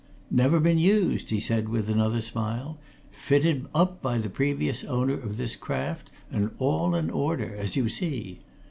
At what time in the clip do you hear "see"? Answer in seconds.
7.87-8.39